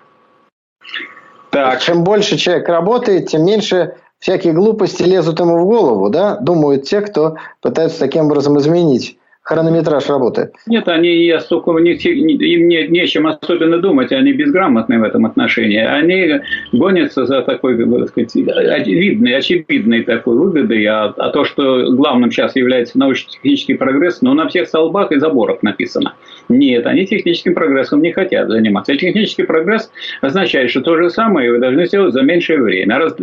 Так. 1.51 1.79
Чем 1.81 2.03
больше 2.03 2.37
человек 2.37 2.67
работает, 2.69 3.27
тем 3.27 3.45
меньше 3.45 3.93
всякие 4.17 4.53
глупости 4.53 5.03
лезут 5.03 5.39
ему 5.39 5.59
в 5.59 5.65
голову, 5.65 6.09
да, 6.09 6.37
думают 6.37 6.83
те, 6.83 7.01
кто 7.01 7.35
пытаются 7.61 7.99
таким 7.99 8.25
образом 8.25 8.57
изменить 8.57 9.17
хронометраж 9.47 10.09
работы? 10.09 10.51
Нет, 10.67 10.87
они 10.89 11.33
столько, 11.39 11.71
не, 11.79 11.93
им 11.93 12.67
не, 12.67 12.87
нечем 12.87 13.27
особенно 13.27 13.77
думать, 13.77 14.11
они 14.11 14.33
безграмотны 14.33 14.99
в 14.99 15.03
этом 15.03 15.25
отношении. 15.25 15.79
Они 15.79 16.41
гонятся 16.73 17.25
за 17.25 17.41
такой, 17.41 17.77
так 17.77 18.09
сказать, 18.09 18.35
видной, 18.35 19.35
очевидной 19.35 20.03
такой 20.03 20.35
выгодой, 20.35 20.85
а, 20.85 21.13
а 21.17 21.29
то, 21.29 21.45
что 21.45 21.91
главным 21.93 22.29
сейчас 22.29 22.57
является 22.57 22.99
научно-технический 22.99 23.75
прогресс, 23.75 24.21
но 24.21 24.33
на 24.33 24.49
всех 24.49 24.67
столбах 24.67 25.13
и 25.13 25.19
заборах 25.19 25.63
написано. 25.63 26.13
Нет, 26.49 26.85
они 26.85 27.05
техническим 27.05 27.53
прогрессом 27.53 28.01
не 28.01 28.11
хотят 28.11 28.49
заниматься. 28.49 28.91
А 28.91 28.97
технический 28.97 29.43
прогресс 29.43 29.89
означает, 30.21 30.71
что 30.71 30.81
то 30.81 30.97
же 30.97 31.09
самое 31.09 31.51
вы 31.51 31.59
должны 31.59 31.85
сделать 31.85 32.13
за 32.13 32.21
меньшее 32.21 32.61
время. 32.61 32.97
Раз, 32.97 33.15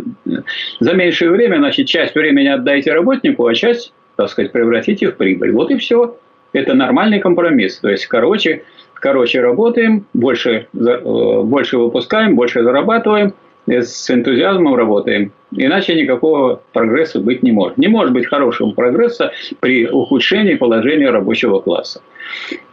за 0.79 0.93
меньшее 0.93 1.29
время, 1.29 1.57
значит, 1.57 1.85
часть 1.87 2.15
времени 2.15 2.47
отдайте 2.47 2.91
работнику, 2.93 3.45
а 3.45 3.53
часть 3.53 3.93
так 4.15 4.29
сказать, 4.29 4.51
превратите 4.51 5.07
в 5.07 5.17
прибыль. 5.17 5.51
Вот 5.51 5.71
и 5.71 5.77
все. 5.77 6.17
Это 6.53 6.73
нормальный 6.73 7.19
компромисс. 7.19 7.79
То 7.79 7.89
есть, 7.89 8.07
короче, 8.07 8.63
короче 8.93 9.41
работаем, 9.41 10.05
больше, 10.13 10.67
э, 10.73 11.41
больше 11.43 11.77
выпускаем, 11.77 12.35
больше 12.35 12.63
зарабатываем, 12.63 13.33
с 13.67 14.09
энтузиазмом 14.09 14.75
работаем. 14.75 15.31
Иначе 15.51 15.95
никакого 15.95 16.61
прогресса 16.73 17.19
быть 17.19 17.43
не 17.43 17.51
может. 17.51 17.77
Не 17.77 17.87
может 17.87 18.13
быть 18.13 18.25
хорошего 18.25 18.71
прогресса 18.71 19.31
при 19.59 19.87
ухудшении 19.87 20.55
положения 20.55 21.09
рабочего 21.09 21.59
класса. 21.59 22.01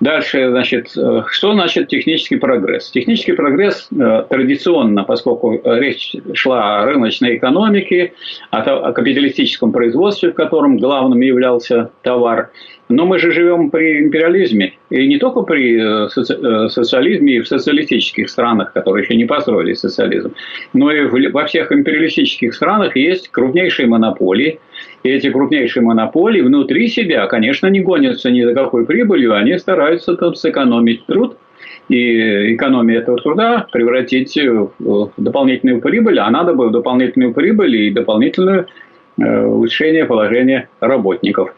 Дальше, 0.00 0.48
значит, 0.48 0.96
э, 0.96 1.22
что 1.30 1.52
значит 1.52 1.88
технический 1.88 2.36
прогресс? 2.36 2.90
Технический 2.90 3.32
прогресс 3.32 3.88
э, 3.92 4.24
традиционно, 4.28 5.04
поскольку 5.04 5.60
речь 5.64 6.16
шла 6.34 6.82
о 6.82 6.86
рыночной 6.86 7.36
экономике, 7.36 8.14
о 8.50 8.92
капиталистическом 8.92 9.70
производстве, 9.72 10.30
в 10.30 10.34
котором 10.34 10.78
главным 10.78 11.20
являлся 11.20 11.90
товар, 12.02 12.50
но 12.92 13.06
мы 13.06 13.18
же 13.18 13.32
живем 13.32 13.70
при 13.70 14.00
империализме, 14.00 14.74
и 14.90 15.06
не 15.06 15.18
только 15.18 15.42
при 15.42 15.76
э, 15.76 16.08
соци- 16.08 16.68
социализме 16.68 17.36
и 17.36 17.40
в 17.40 17.48
социалистических 17.48 18.28
странах, 18.28 18.72
которые 18.72 19.04
еще 19.04 19.16
не 19.16 19.24
построили 19.24 19.72
социализм, 19.72 20.34
но 20.72 20.92
и 20.92 21.30
во 21.30 21.46
всех 21.46 21.72
империалистических 21.72 22.54
странах 22.54 22.71
есть 22.94 23.28
крупнейшие 23.28 23.86
монополии– 23.86 24.58
и 25.02 25.10
эти 25.10 25.30
крупнейшие 25.30 25.82
монополии 25.82 26.40
внутри 26.40 26.88
себя, 26.88 27.26
конечно, 27.26 27.66
не 27.66 27.80
гонятся 27.80 28.30
ни 28.30 28.42
за 28.42 28.54
какой 28.54 28.86
прибылью, 28.86 29.34
они 29.34 29.58
стараются 29.58 30.16
там 30.16 30.34
сэкономить 30.34 31.06
труд, 31.06 31.36
и 31.88 32.54
экономия 32.54 33.00
этого 33.00 33.18
труда 33.18 33.66
превратить 33.72 34.36
в 34.36 35.10
дополнительную 35.16 35.80
прибыль, 35.80 36.20
а 36.20 36.30
надо 36.30 36.54
бы 36.54 36.68
в 36.68 36.70
дополнительную 36.70 37.34
прибыль 37.34 37.74
и 37.76 37.90
дополнительное 37.90 38.66
э, 39.20 39.44
улучшение 39.44 40.04
положения 40.04 40.68
работников. 40.80 41.54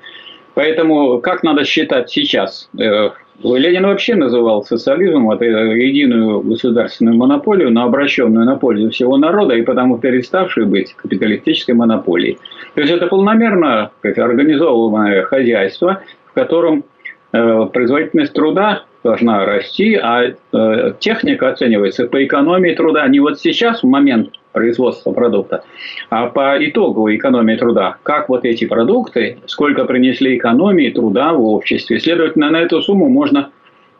Поэтому 0.54 1.20
как 1.20 1.42
надо 1.42 1.64
считать 1.64 2.10
сейчас? 2.10 2.68
Э, 2.78 3.10
Ленин 3.42 3.86
вообще 3.86 4.14
называл 4.14 4.62
социализмом 4.62 5.30
это 5.32 5.44
единую 5.44 6.40
государственную 6.40 7.16
монополию, 7.16 7.70
но 7.70 7.84
обращенную 7.84 8.46
на 8.46 8.56
пользу 8.56 8.90
всего 8.90 9.16
народа 9.16 9.54
и 9.54 9.62
потому 9.62 9.98
переставшую 9.98 10.68
быть 10.68 10.94
капиталистической 10.94 11.72
монополией. 11.72 12.38
То 12.74 12.80
есть 12.80 12.92
это 12.92 13.08
полномерно 13.08 13.90
сказать, 13.98 14.18
организованное 14.18 15.22
хозяйство, 15.22 16.02
в 16.26 16.34
котором 16.34 16.84
э, 17.32 17.66
производительность 17.72 18.32
труда 18.32 18.84
должна 19.02 19.44
расти, 19.44 19.96
а 19.96 20.22
э, 20.22 20.92
техника 21.00 21.48
оценивается 21.48 22.06
по 22.06 22.24
экономии 22.24 22.74
труда 22.74 23.06
не 23.08 23.18
вот 23.18 23.40
сейчас, 23.40 23.82
в 23.82 23.86
момент 23.86 24.30
производства 24.54 25.12
продукта, 25.12 25.64
а 26.08 26.28
по 26.28 26.56
итогу 26.64 27.14
экономии 27.14 27.56
труда. 27.56 27.96
Как 28.02 28.30
вот 28.30 28.46
эти 28.46 28.64
продукты, 28.64 29.38
сколько 29.46 29.84
принесли 29.84 30.38
экономии 30.38 30.88
труда 30.88 31.34
в 31.34 31.44
обществе. 31.44 32.00
Следовательно, 32.00 32.50
на 32.50 32.62
эту 32.62 32.80
сумму 32.80 33.08
можно 33.10 33.50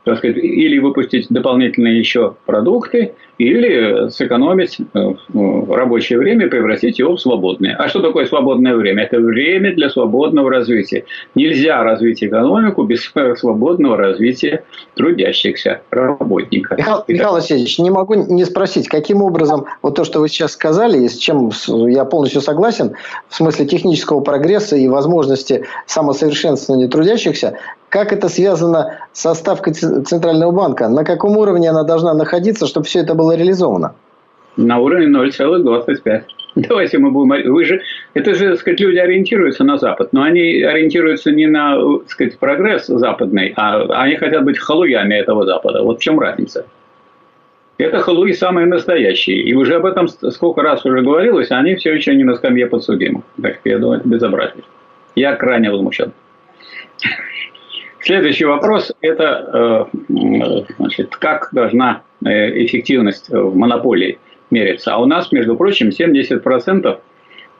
так 0.04 0.18
сказать, 0.18 0.37
или 0.37 0.78
выпустить 0.78 1.26
дополнительные 1.30 1.99
еще 1.99 2.34
продукты, 2.44 3.14
или 3.38 4.11
сэкономить 4.11 4.78
э, 4.78 5.14
ну, 5.32 5.75
рабочее 5.75 6.18
время, 6.18 6.49
превратить 6.49 6.99
его 6.99 7.16
в 7.16 7.20
свободное. 7.20 7.75
А 7.76 7.88
что 7.88 8.00
такое 8.00 8.26
свободное 8.26 8.76
время? 8.76 9.04
Это 9.04 9.18
время 9.18 9.75
для 9.75 9.90
свободного 9.90 10.50
развития. 10.50 11.04
Нельзя 11.34 11.82
развить 11.82 12.23
экономику 12.23 12.84
без 12.84 13.11
свободного 13.37 13.96
развития 13.96 14.64
трудящихся 14.94 15.80
работников. 15.90 16.78
Михаил, 16.78 17.04
Михаил 17.08 17.32
Васильевич, 17.32 17.78
не 17.78 17.90
могу 17.90 18.14
не 18.14 18.44
спросить, 18.44 18.88
каким 18.88 19.23
образом 19.23 19.64
вот 19.82 19.96
то, 19.96 20.04
что 20.04 20.20
вы 20.20 20.28
сейчас 20.28 20.52
сказали, 20.52 21.04
и 21.04 21.08
с 21.08 21.16
чем 21.16 21.50
я 21.88 22.04
полностью 22.04 22.40
согласен, 22.40 22.92
в 23.28 23.34
смысле 23.34 23.66
технического 23.66 24.20
прогресса 24.20 24.76
и 24.76 24.87
возможности 24.87 25.64
самосовершенствования 25.87 26.88
трудящихся, 26.88 27.58
как 27.94 28.12
это 28.12 28.28
связано 28.28 28.98
со 29.12 29.34
ставкой 29.34 29.72
Центрального 29.72 30.50
банка? 30.50 30.88
На 30.88 31.04
каком 31.04 31.36
уровне 31.36 31.70
она 31.70 31.84
должна 31.84 32.12
находиться, 32.12 32.66
чтобы 32.66 32.86
все 32.86 32.98
это 32.98 33.14
было 33.14 33.36
реализовано? 33.36 33.94
На 34.56 34.78
уровне 34.78 35.06
0,25. 35.06 36.22
Давайте 36.56 36.98
мы 36.98 37.12
будем... 37.12 37.52
Вы 37.52 37.64
же... 37.64 37.80
Это 38.14 38.34
же, 38.34 38.50
так 38.50 38.58
сказать, 38.58 38.80
люди 38.80 38.98
ориентируются 38.98 39.62
на 39.62 39.78
Запад, 39.78 40.12
но 40.12 40.24
они 40.24 40.40
ориентируются 40.64 41.30
не 41.30 41.46
на, 41.46 41.76
так 42.00 42.10
сказать, 42.10 42.38
прогресс 42.38 42.86
западный, 42.86 43.54
а 43.56 43.84
они 44.02 44.16
хотят 44.16 44.44
быть 44.44 44.58
халуями 44.58 45.14
этого 45.14 45.46
Запада. 45.46 45.82
Вот 45.84 46.00
в 46.00 46.02
чем 46.02 46.18
разница. 46.18 46.66
Это 47.78 48.00
халуи 48.00 48.32
самые 48.32 48.66
настоящие. 48.66 49.40
И 49.42 49.54
уже 49.54 49.76
об 49.76 49.86
этом 49.86 50.08
сколько 50.08 50.62
раз 50.62 50.84
уже 50.84 51.00
говорилось, 51.00 51.52
а 51.52 51.58
они 51.58 51.76
все 51.76 51.94
еще 51.94 52.16
не 52.16 52.24
на 52.24 52.34
скамье 52.34 52.66
подсудимых. 52.66 53.22
Так 53.40 53.60
я 53.64 53.78
думаю, 53.78 54.00
это 54.00 54.08
безобразие. 54.08 54.64
Я 55.14 55.36
крайне 55.36 55.70
возмущен. 55.70 56.12
Следующий 58.04 58.44
вопрос– 58.44 58.92
это 59.00 59.88
э, 59.99 60.64
значит, 60.78 61.16
как 61.16 61.49
должна 61.52 62.02
э, 62.23 62.64
эффективность 62.66 63.30
в 63.30 63.56
монополии 63.56 64.18
мериться. 64.50 64.92
А 64.92 64.99
у 64.99 65.06
нас, 65.06 65.32
между 65.32 65.56
прочим, 65.56 65.88
70% 65.88 66.99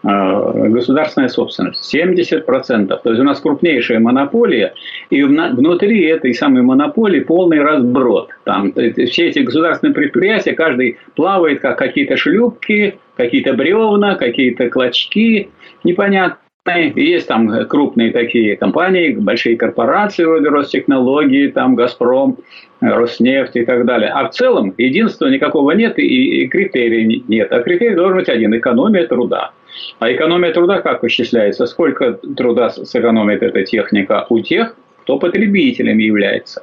э, 0.03 0.69
государственная 0.69 1.29
собственность. 1.29 1.95
70%. 1.95 2.45
То 2.47 3.11
есть 3.11 3.21
у 3.21 3.25
нас 3.25 3.41
крупнейшая 3.41 4.01
монополия, 4.01 4.75
и 5.09 5.23
внутри 5.23 6.05
этой 6.05 6.35
самой 6.35 6.61
монополии 6.61 7.21
полный 7.21 7.63
разброд. 7.63 8.29
Там 8.45 8.75
все 8.75 9.29
эти 9.29 9.39
государственные 9.39 9.95
предприятия, 9.95 10.53
каждый 10.53 10.99
плавает 11.17 11.61
как 11.61 11.79
какие-то 11.79 12.19
шлюпки, 12.19 12.99
какие-то 13.17 13.55
бревна, 13.55 14.17
какие-то 14.17 14.69
клочки 14.69 15.49
непонятные. 15.85 16.44
Есть 16.67 17.29
там 17.29 17.67
крупные 17.67 18.11
такие 18.11 18.57
компании, 18.57 19.13
большие 19.13 19.55
корпорации 19.55 20.25
вроде 20.25 20.49
Ростехнологии, 20.49 21.49
там 21.49 21.75
Газпром, 21.75 22.39
Роснефть 22.81 23.57
и 23.57 23.67
так 23.67 23.85
далее. 23.85 24.09
А 24.09 24.27
в 24.27 24.31
целом 24.31 24.73
единства 24.79 25.27
никакого 25.27 25.73
нет 25.73 25.99
и, 25.99 26.43
и 26.43 26.49
критерий 26.49 27.23
нет. 27.29 27.53
А 27.53 27.61
критерий 27.61 27.95
должен 27.95 28.17
быть 28.17 28.31
один– 28.31 28.57
экономия 28.57 29.07
труда. 29.07 29.51
А 29.99 30.11
экономия 30.11 30.55
труда 30.55 30.81
как 30.81 31.03
вычисляется? 31.03 31.67
Сколько 31.67 32.15
труда 32.15 32.71
сэкономит 32.71 33.43
эта 33.43 33.63
техника 33.65 34.27
у 34.31 34.41
тех, 34.41 34.75
кто 35.03 35.19
потребителем 35.19 35.99
является? 35.99 36.63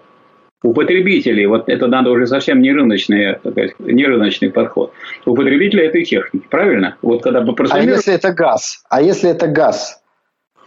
У 0.63 0.73
потребителей, 0.73 1.47
вот 1.47 1.67
это 1.67 1.87
надо 1.87 2.11
уже 2.11 2.27
совсем 2.27 2.61
не 2.61 2.71
рыночный, 2.71 3.37
не 3.79 4.05
рыночный 4.05 4.51
подход. 4.51 4.93
У 5.25 5.35
потребителя 5.35 5.85
этой 5.85 6.05
техники, 6.05 6.45
правильно? 6.49 6.97
Вот 7.01 7.23
когда 7.23 7.41
бы 7.41 7.55
А 7.71 7.79
если 7.79 8.13
это 8.13 8.31
газ? 8.31 8.83
А 8.89 9.01
если 9.01 9.31
это 9.31 9.47
газ? 9.47 10.01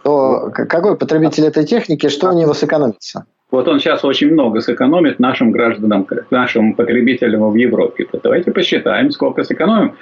То 0.03 0.51
какой 0.51 0.97
потребитель 0.97 1.45
этой 1.45 1.65
техники, 1.65 2.09
что 2.09 2.29
у 2.29 2.37
него 2.37 2.53
сэкономится? 2.53 3.25
Вот 3.51 3.67
он 3.69 3.79
сейчас 3.79 4.03
очень 4.03 4.31
много 4.31 4.59
сэкономит 4.59 5.19
нашим 5.19 5.51
гражданам, 5.51 6.05
нашим 6.29 6.73
потребителям 6.73 7.49
в 7.49 7.55
Европе. 7.55 8.05
Давайте 8.21 8.51
посчитаем, 8.51 9.11
сколько 9.11 9.43
сэкономим. 9.43 9.95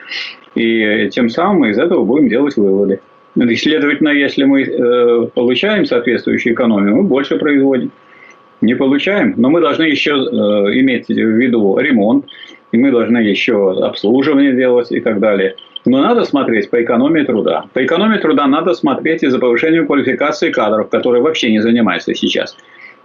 И 0.55 1.09
тем 1.09 1.29
самым 1.29 1.59
мы 1.59 1.69
из 1.69 1.77
этого 1.77 2.03
будем 2.03 2.29
делать 2.29 2.57
выводы. 2.57 2.99
И, 3.35 3.55
следовательно, 3.55 4.09
если 4.09 4.43
мы 4.43 4.63
э, 4.63 5.27
получаем 5.33 5.85
соответствующую 5.85 6.53
экономию, 6.53 6.95
мы 6.95 7.03
больше 7.03 7.37
производим 7.37 7.91
не 8.65 8.75
получаем, 8.75 9.33
но 9.37 9.49
мы 9.49 9.61
должны 9.61 9.83
еще 9.83 10.11
э, 10.11 10.15
иметь 10.79 11.07
в 11.07 11.11
виду 11.11 11.77
ремонт, 11.77 12.25
и 12.71 12.77
мы 12.77 12.91
должны 12.91 13.17
еще 13.17 13.71
обслуживание 13.85 14.53
делать 14.53 14.91
и 14.91 14.99
так 14.99 15.19
далее. 15.19 15.55
Но 15.85 16.01
надо 16.01 16.23
смотреть 16.23 16.69
по 16.69 16.81
экономии 16.81 17.23
труда. 17.23 17.65
По 17.73 17.83
экономии 17.85 18.17
труда 18.17 18.47
надо 18.47 18.73
смотреть 18.73 19.23
и 19.23 19.27
за 19.27 19.39
повышением 19.39 19.85
квалификации 19.85 20.51
кадров, 20.51 20.89
которые 20.89 21.21
вообще 21.21 21.51
не 21.51 21.59
занимаются 21.59 22.13
сейчас. 22.15 22.55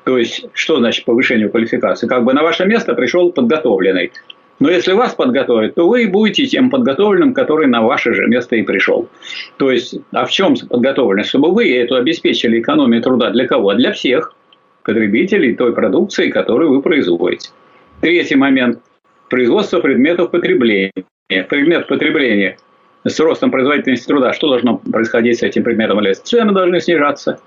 То 0.04 0.16
есть, 0.16 0.46
что 0.52 0.78
значит 0.78 1.04
повышение 1.04 1.48
квалификации? 1.48 2.06
Как 2.06 2.24
бы 2.24 2.32
на 2.32 2.42
ваше 2.42 2.64
место 2.64 2.94
пришел 2.94 3.32
подготовленный. 3.32 4.12
Но 4.60 4.70
если 4.70 4.92
вас 4.92 5.14
подготовят, 5.14 5.74
то 5.74 5.86
вы 5.88 6.08
будете 6.08 6.46
тем 6.46 6.70
подготовленным, 6.70 7.32
который 7.32 7.66
на 7.66 7.82
ваше 7.82 8.12
же 8.14 8.26
место 8.26 8.56
и 8.56 8.62
пришел. 8.62 9.08
То 9.56 9.70
есть, 9.70 10.00
а 10.12 10.24
в 10.24 10.30
чем 10.30 10.54
подготовленность? 10.56 11.28
Чтобы 11.28 11.52
вы 11.52 11.72
эту 11.76 11.96
обеспечили 11.96 12.60
экономию 12.60 13.02
труда 13.02 13.30
для 13.30 13.46
кого? 13.46 13.74
Для 13.74 13.92
всех 13.92 14.34
потребителей 14.84 15.54
той 15.54 15.74
продукции, 15.74 16.30
которую 16.30 16.70
вы 16.70 16.82
производите. 16.82 17.50
Третий 18.00 18.36
момент. 18.36 18.80
Производство 19.28 19.80
предметов 19.80 20.30
потребления. 20.30 20.92
Предмет 21.28 21.88
потребления 21.88 22.56
с 23.04 23.20
ростом 23.20 23.50
производительности 23.50 24.06
труда. 24.06 24.32
Что 24.32 24.48
должно 24.48 24.78
происходить 24.78 25.38
с 25.38 25.42
этим 25.42 25.64
предметом? 25.64 26.00
Цены 26.24 26.52
должны 26.52 26.80
снижаться. 26.80 27.38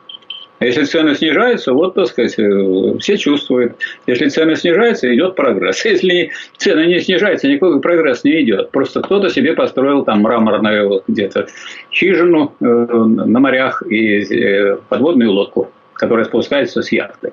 Если 0.61 0.83
цены 0.83 1.15
снижаются, 1.15 1.73
вот, 1.73 1.95
так 1.95 2.05
сказать, 2.05 2.37
э, 2.37 2.97
все 2.99 3.17
чувствуют. 3.17 3.77
Если 4.05 4.27
цены 4.29 4.55
снижаются, 4.55 5.13
идет 5.13 5.35
прогресс. 5.35 5.83
Если 5.85 6.31
цены 6.57 6.85
не 6.85 6.99
снижаются, 6.99 7.47
никакой 7.47 7.81
прогресс 7.81 8.23
не 8.23 8.43
идет. 8.43 8.69
Просто 8.69 9.01
кто-то 9.01 9.29
себе 9.29 9.53
построил 9.53 10.05
там 10.05 10.21
мраморную 10.21 11.01
где-то 11.07 11.47
хижину 11.91 12.53
э, 12.59 12.65
на 12.65 13.39
морях 13.39 13.81
и 13.89 14.21
э, 14.21 14.77
подводную 14.87 15.31
лодку 15.31 15.71
которая 16.01 16.25
спускается 16.25 16.81
с 16.81 16.91
яхты. 16.91 17.31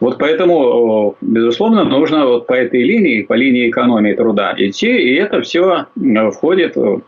Вот 0.00 0.18
поэтому, 0.18 1.16
безусловно, 1.22 1.84
нужно 1.84 2.26
вот 2.26 2.46
по 2.46 2.52
этой 2.52 2.82
линии, 2.82 3.22
по 3.22 3.32
линии 3.32 3.70
экономии 3.70 4.12
труда 4.12 4.54
идти, 4.58 4.88
и 4.88 5.14
это 5.14 5.40
все 5.40 5.86
входит 6.34 6.76
э, 6.76 6.98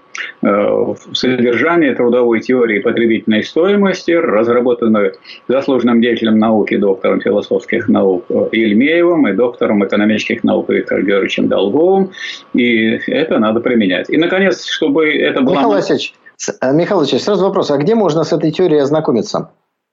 в 0.40 0.96
содержание 1.12 1.94
трудовой 1.94 2.40
теории 2.40 2.78
потребительной 2.78 3.42
стоимости, 3.42 4.12
разработанной 4.12 5.12
заслуженным 5.48 6.00
деятелем 6.00 6.38
науки, 6.38 6.78
доктором 6.78 7.20
философских 7.20 7.88
наук 7.88 8.24
Ильмеевым 8.52 9.28
и 9.28 9.32
доктором 9.32 9.84
экономических 9.84 10.42
наук 10.44 10.70
Виктором 10.70 11.04
Георгиевичем 11.04 11.48
Долговым. 11.48 12.12
И 12.54 12.98
это 13.08 13.38
надо 13.38 13.60
применять. 13.60 14.08
И, 14.08 14.16
наконец, 14.16 14.64
чтобы 14.64 15.12
это 15.12 15.42
было... 15.42 15.54
Михаил 15.54 15.72
Васильевич, 15.72 16.14
Э, 16.60 16.72
Михаил 16.72 17.02
Ильич, 17.02 17.20
сразу 17.20 17.44
вопрос, 17.44 17.70
а 17.70 17.78
где 17.78 17.94
можно 17.94 18.22
с 18.22 18.32
этой 18.32 18.50
теорией 18.52 18.80
ознакомиться? 18.80 19.50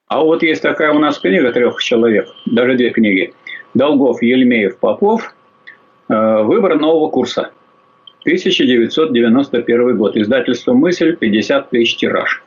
А 0.07 0.23
вот 0.23 0.43
есть 0.43 0.61
такая 0.61 0.93
у 0.93 0.99
нас 0.99 1.17
книга 1.17 1.51
трех 1.51 1.81
человек, 1.81 2.27
даже 2.45 2.75
две 2.75 2.91
книги. 2.91 3.33
Долгов, 3.73 4.21
Ельмеев, 4.21 4.77
Попов. 4.77 5.33
Э, 6.09 6.43
Выбор 6.43 6.79
нового 6.79 7.09
курса. 7.09 7.51
1991 8.21 9.97
год. 9.97 10.15
Издательство 10.15 10.73
«Мысль», 10.73 11.15
50 11.15 11.69
тысяч 11.69 11.97
тираж 11.97 12.44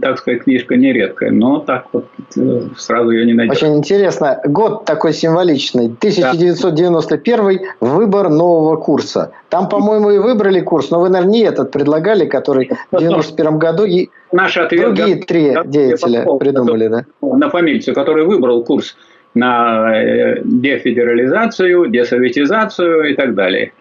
так 0.00 0.18
сказать, 0.18 0.42
книжка 0.42 0.76
нередкая, 0.76 1.32
но 1.32 1.58
так 1.58 1.86
вот 1.92 2.06
э, 2.36 2.60
сразу 2.76 3.10
ее 3.10 3.26
не 3.26 3.34
найдешь. 3.34 3.56
Очень 3.56 3.76
интересно. 3.76 4.40
Год 4.44 4.84
такой 4.84 5.12
символичный. 5.12 5.86
1991 5.86 7.36
да. 7.36 7.52
выбор 7.80 8.28
нового 8.28 8.76
курса. 8.76 9.32
Там, 9.48 9.68
по-моему, 9.68 10.10
и 10.10 10.18
выбрали 10.18 10.60
курс, 10.60 10.90
но 10.90 11.00
вы, 11.00 11.08
наверное, 11.08 11.32
не 11.32 11.40
этот 11.42 11.72
предлагали, 11.72 12.26
который 12.26 12.70
в 12.92 12.98
91 12.98 13.58
году 13.58 13.84
и 13.84 14.10
Наш 14.30 14.56
ответ, 14.56 14.94
другие 14.94 15.16
да, 15.16 15.22
три 15.26 15.50
да, 15.52 15.64
деятеля 15.64 16.24
придумали, 16.38 16.88
да? 16.88 17.04
На 17.20 17.50
фамильцу, 17.50 17.94
который 17.94 18.24
выбрал 18.24 18.62
курс 18.64 18.96
на 19.34 19.92
э, 19.94 20.42
дефедерализацию, 20.44 21.88
десоветизацию 21.88 23.10
и 23.10 23.14
так 23.14 23.34
далее 23.34 23.72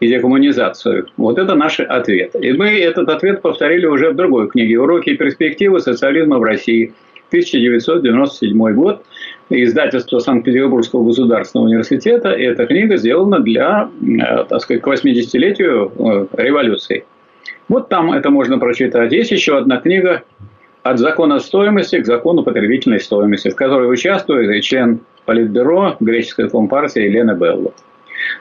и 0.00 0.08
декоммунизацию. 0.08 1.06
Вот 1.16 1.38
это 1.38 1.54
наш 1.54 1.78
ответ. 1.78 2.34
И 2.34 2.52
мы 2.52 2.70
этот 2.80 3.08
ответ 3.08 3.42
повторили 3.42 3.86
уже 3.86 4.10
в 4.10 4.16
другой 4.16 4.48
книге 4.48 4.80
«Уроки 4.80 5.10
и 5.10 5.16
перспективы 5.16 5.80
социализма 5.80 6.38
в 6.38 6.42
России», 6.42 6.92
1997 7.30 8.74
год, 8.74 9.04
издательство 9.50 10.18
Санкт-Петербургского 10.18 11.04
государственного 11.04 11.68
университета. 11.68 12.32
И 12.32 12.42
эта 12.42 12.66
книга 12.66 12.96
сделана 12.96 13.38
для, 13.38 13.88
э, 14.02 14.44
так 14.48 14.60
сказать, 14.60 14.82
к 14.82 14.88
80-летию 14.88 15.92
э, 15.96 16.42
революции. 16.42 17.04
Вот 17.68 17.88
там 17.88 18.12
это 18.12 18.30
можно 18.30 18.58
прочитать. 18.58 19.12
Есть 19.12 19.30
еще 19.30 19.58
одна 19.58 19.76
книга 19.76 20.24
«От 20.82 20.98
закона 20.98 21.38
стоимости 21.38 22.00
к 22.00 22.06
закону 22.06 22.42
потребительной 22.42 22.98
стоимости», 22.98 23.50
в 23.50 23.54
которой 23.54 23.92
участвует 23.92 24.50
и 24.50 24.60
член 24.60 25.00
Политбюро 25.24 25.96
греческой 26.00 26.50
компартии 26.50 27.02
Елена 27.02 27.34
Белла. 27.34 27.72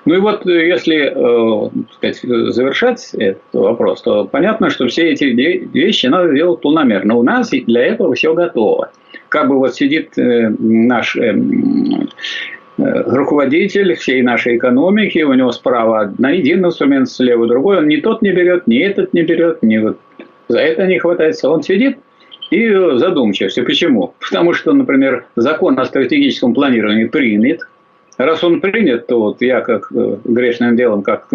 Ну 0.05 0.15
и 0.15 0.17
вот 0.19 0.45
э, 0.45 0.67
если 0.67 1.13
э, 1.13 1.69
сказать, 1.93 2.53
завершать 2.53 3.13
этот 3.13 3.43
вопрос, 3.53 4.01
то 4.01 4.25
понятно, 4.25 4.69
что 4.69 4.87
все 4.87 5.11
эти 5.11 5.25
вещи 5.25 6.07
надо 6.07 6.33
делать 6.33 6.61
полномерно. 6.61 7.15
У 7.15 7.23
нас 7.23 7.49
для 7.49 7.85
этого 7.85 8.13
все 8.15 8.33
готово. 8.33 8.91
Как 9.29 9.47
бы 9.47 9.57
вот 9.57 9.75
сидит 9.75 10.17
э, 10.17 10.49
наш 10.59 11.17
руководитель 12.77 13.93
всей 13.95 14.21
нашей 14.21 14.55
экономики, 14.55 15.21
у 15.21 15.33
него 15.33 15.51
справа 15.51 16.13
один 16.23 16.65
инструмент, 16.65 17.09
слева 17.09 17.45
другой, 17.45 17.79
он 17.79 17.89
ни 17.89 17.97
тот 17.97 18.21
не 18.21 18.31
берет, 18.31 18.67
ни 18.67 18.79
этот 18.79 19.13
не 19.13 19.23
берет, 19.23 19.61
ни 19.61 19.77
вот 19.79 19.99
за 20.47 20.59
это 20.59 20.87
не 20.87 20.97
хватается. 20.97 21.49
Он 21.49 21.61
сидит 21.61 21.97
и 22.51 22.69
задумчився. 22.95 23.63
Почему? 23.63 24.13
Потому 24.19 24.53
что, 24.53 24.73
например, 24.73 25.25
закон 25.35 25.77
о 25.79 25.85
стратегическом 25.85 26.53
планировании 26.53 27.05
принят, 27.05 27.61
Раз 28.19 28.43
он 28.43 28.59
принят, 28.59 29.07
то 29.07 29.17
вот 29.17 29.41
я 29.41 29.61
как 29.61 29.89
э, 29.95 30.17
грешным 30.25 30.75
делом, 30.75 31.03
как 31.03 31.29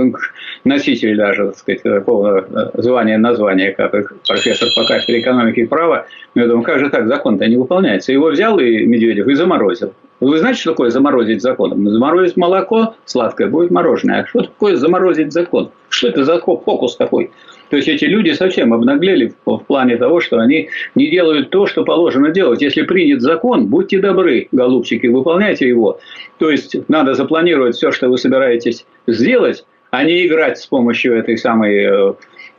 носитель 0.65 1.17
даже, 1.17 1.47
так 1.47 1.57
сказать, 1.57 1.83
такого 1.83 2.41
э, 2.47 2.83
звания, 2.83 3.17
названия, 3.17 3.73
как 3.73 3.93
профессор 4.29 4.69
по 4.77 4.87
кафедре 4.87 5.23
экономики 5.23 5.61
и 5.61 5.67
права, 5.67 6.07
я 6.35 6.47
думаю, 6.47 6.63
как 6.63 6.81
же 6.81 6.91
так, 6.91 7.09
закон-то 7.09 7.47
не 7.47 7.57
выполняется. 7.57 8.13
Его 8.13 8.29
взял 8.29 8.59
и 8.59 8.85
Медведев 8.85 9.27
и 9.29 9.35
заморозил. 9.35 9.95
Вы 10.21 10.39
знаете, 10.39 10.61
что 10.61 10.73
такое 10.73 10.91
заморозить 10.91 11.41
закон? 11.41 11.89
Заморозить 11.89 12.37
молоко 12.37 12.95
сладкое 13.07 13.47
будет 13.47 13.71
мороженое. 13.71 14.21
А 14.21 14.27
что 14.27 14.43
такое 14.43 14.77
заморозить 14.77 15.33
закон? 15.33 15.71
Что 15.89 16.09
это 16.09 16.25
за 16.25 16.39
фокус 16.39 16.97
такой? 16.97 17.31
То 17.71 17.77
есть 17.77 17.89
эти 17.89 18.05
люди 18.05 18.31
совсем 18.31 18.73
обнаглели 18.73 19.33
в 19.45 19.59
плане 19.59 19.97
того, 19.97 20.21
что 20.21 20.39
они 20.39 20.69
не 20.95 21.11
делают 21.11 21.51
то, 21.51 21.67
что 21.67 21.85
положено 21.85 22.31
делать. 22.31 22.63
Если 22.63 22.83
принят 22.83 23.21
закон, 23.21 23.67
будьте 23.67 24.01
добры, 24.01 24.49
голубчики, 24.53 25.07
выполняйте 25.07 25.69
его. 25.69 25.99
То 26.39 26.51
есть 26.51 26.77
надо 26.89 27.15
запланировать 27.15 27.77
все, 27.77 27.91
что 27.91 28.09
вы 28.09 28.19
собираетесь 28.19 28.87
сделать, 29.07 29.65
а 29.91 30.05
не 30.05 30.27
играть 30.27 30.59
с 30.59 30.67
помощью 30.67 31.17
этой 31.17 31.39
самой 31.39 31.85
э, 31.85 32.15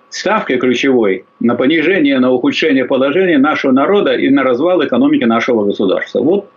ставкой 0.10 0.58
ключевой 0.58 1.26
на 1.40 1.56
понижение, 1.56 2.20
на 2.20 2.32
ухудшение 2.32 2.86
положения 2.86 3.38
нашего 3.38 3.72
народа 3.72 4.14
и 4.14 4.30
на 4.30 4.44
развал 4.44 4.84
экономики 4.84 5.26
нашего 5.26 5.66
государства. 5.66 6.20
Вот 6.20 6.48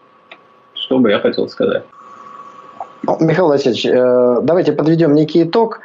что 0.74 0.98
бы 0.98 1.10
я 1.10 1.18
хотел 1.18 1.48
сказать. 1.48 1.82
Михаил 3.20 3.48
Васильевич, 3.48 3.86
э, 3.86 4.40
давайте 4.42 4.72
подведем 4.72 5.14
некий 5.14 5.42
итог. 5.42 5.80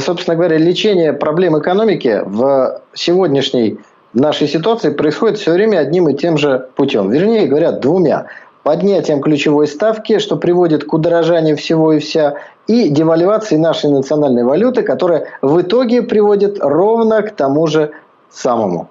Собственно 0.00 0.36
говоря, 0.36 0.58
лечение 0.58 1.12
проблем 1.12 1.56
экономики 1.56 2.22
в 2.24 2.82
сегодняшней 2.94 3.78
нашей 4.12 4.48
ситуации 4.48 4.90
происходит 4.90 5.38
все 5.38 5.52
время 5.52 5.78
одним 5.78 6.08
и 6.08 6.14
тем 6.14 6.36
же 6.36 6.68
путем. 6.74 7.10
Вернее 7.10 7.46
говоря, 7.46 7.70
двумя. 7.72 8.26
Поднятием 8.64 9.20
ключевой 9.20 9.68
ставки, 9.68 10.18
что 10.18 10.36
приводит 10.36 10.84
к 10.84 10.92
удорожанию 10.92 11.56
всего 11.56 11.92
и 11.92 12.00
вся, 12.00 12.34
и 12.66 12.88
девальвации 12.88 13.56
нашей 13.56 13.88
национальной 13.90 14.42
валюты, 14.42 14.82
которая 14.82 15.28
в 15.42 15.60
итоге 15.60 16.02
приводит 16.02 16.58
ровно 16.60 17.22
к 17.22 17.30
тому 17.30 17.68
же 17.68 17.92
самому. 18.30 18.90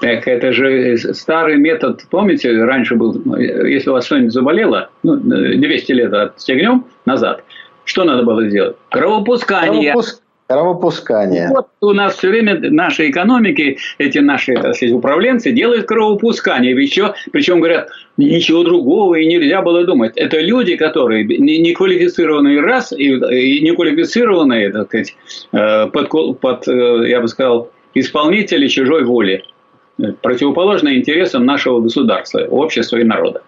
Так, 0.00 0.26
это 0.26 0.52
же 0.52 0.96
старый 1.12 1.56
метод, 1.56 2.06
помните, 2.08 2.50
раньше 2.64 2.94
был, 2.94 3.20
если 3.36 3.90
у 3.90 3.92
вас 3.92 4.06
что-нибудь 4.06 4.32
заболело, 4.32 4.88
ну, 5.02 5.16
200 5.16 5.92
лет 5.92 6.14
отстегнем 6.14 6.86
назад, 7.04 7.42
что 7.84 8.04
надо 8.04 8.22
было 8.22 8.48
сделать? 8.48 8.76
Кровопускание. 8.90 9.92
Кровопуск... 9.92 10.22
Кровопускание. 10.50 11.48
Вот 11.50 11.68
у 11.80 11.92
нас 11.92 12.16
все 12.16 12.28
время 12.28 12.58
наши 12.72 13.08
экономики, 13.08 13.78
эти 13.98 14.18
наши 14.18 14.54
так 14.54 14.74
сказать, 14.74 14.92
управленцы 14.92 15.52
делают 15.52 15.86
кровопускание. 15.86 16.72
Еще, 16.72 17.14
причем 17.30 17.60
говорят, 17.60 17.88
ничего 18.16 18.64
другого 18.64 19.14
и 19.14 19.26
нельзя 19.26 19.62
было 19.62 19.84
думать. 19.84 20.16
Это 20.16 20.40
люди, 20.40 20.74
которые 20.74 21.22
не 21.24 21.72
квалифицированные 21.72 22.60
раз 22.62 22.92
и, 22.92 23.14
и 23.14 23.60
не 23.60 23.70
квалифицированные, 23.76 24.72
так 24.72 24.88
сказать, 24.88 25.14
э, 25.52 25.86
под, 25.86 26.40
под, 26.40 26.66
э, 26.66 27.08
я 27.08 27.20
бы 27.20 27.28
сказал, 27.28 27.70
исполнители 27.94 28.66
чужой 28.66 29.04
воли, 29.04 29.44
противоположные 30.20 30.98
интересам 30.98 31.44
нашего 31.44 31.80
государства, 31.80 32.40
общества 32.40 32.96
и 32.96 33.04
народа. 33.04 33.42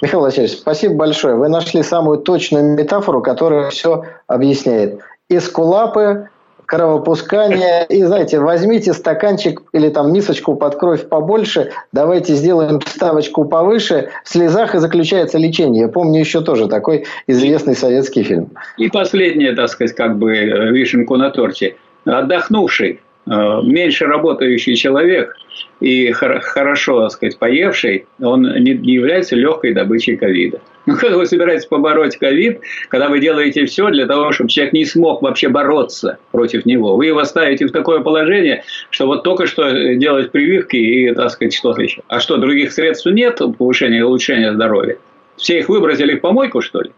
Михаил 0.00 0.22
Васильевич, 0.22 0.58
спасибо 0.58 0.94
большое. 0.94 1.34
Вы 1.34 1.48
нашли 1.48 1.82
самую 1.82 2.18
точную 2.18 2.64
метафору, 2.76 3.20
которая 3.20 3.68
все 3.70 4.04
объясняет. 4.26 5.00
Эскулапы, 5.28 6.28
кровопускание. 6.70 7.84
И, 7.88 8.02
знаете, 8.04 8.38
возьмите 8.38 8.92
стаканчик 8.94 9.62
или 9.72 9.88
там 9.88 10.12
мисочку 10.12 10.54
под 10.54 10.76
кровь 10.76 11.08
побольше, 11.08 11.72
давайте 11.92 12.34
сделаем 12.34 12.80
ставочку 12.86 13.44
повыше. 13.44 14.10
В 14.24 14.28
слезах 14.28 14.74
и 14.76 14.78
заключается 14.78 15.36
лечение. 15.36 15.82
Я 15.82 15.88
помню 15.88 16.20
еще 16.20 16.40
тоже 16.42 16.68
такой 16.68 17.06
известный 17.26 17.74
советский 17.74 18.22
фильм. 18.22 18.50
И 18.78 18.88
последнее, 18.88 19.52
так 19.52 19.68
сказать, 19.68 19.96
как 19.96 20.16
бы 20.16 20.32
э, 20.32 20.70
вишенку 20.70 21.16
на 21.16 21.30
торте. 21.30 21.74
Отдохнувший 22.04 23.00
меньше 23.30 24.06
работающий 24.06 24.74
человек 24.74 25.36
и 25.80 26.10
хорошо, 26.10 27.02
так 27.02 27.12
сказать, 27.12 27.38
поевший, 27.38 28.06
он 28.20 28.42
не 28.42 28.72
является 28.72 29.36
легкой 29.36 29.72
добычей 29.72 30.16
ковида. 30.16 30.60
Ну, 30.86 30.96
как 30.96 31.12
вы 31.12 31.26
собираетесь 31.26 31.66
побороть 31.66 32.16
ковид, 32.16 32.60
когда 32.88 33.10
вы 33.10 33.20
делаете 33.20 33.66
все 33.66 33.90
для 33.90 34.06
того, 34.06 34.32
чтобы 34.32 34.48
человек 34.48 34.72
не 34.72 34.86
смог 34.86 35.22
вообще 35.22 35.48
бороться 35.48 36.18
против 36.32 36.64
него? 36.64 36.96
Вы 36.96 37.06
его 37.06 37.22
ставите 37.24 37.66
в 37.66 37.70
такое 37.70 38.00
положение, 38.00 38.64
что 38.88 39.06
вот 39.06 39.22
только 39.22 39.46
что 39.46 39.94
делать 39.94 40.32
прививки 40.32 40.76
и, 40.76 41.14
так 41.14 41.30
сказать, 41.30 41.54
что-то 41.54 41.82
еще. 41.82 42.02
А 42.08 42.18
что, 42.18 42.38
других 42.38 42.72
средств 42.72 43.06
нет 43.06 43.40
повышения 43.58 43.98
и 43.98 44.02
улучшения 44.02 44.52
здоровья? 44.52 44.96
Все 45.36 45.58
их 45.58 45.68
выбросили 45.68 46.16
в 46.16 46.22
помойку, 46.22 46.62
что 46.62 46.80
ли? 46.80 46.90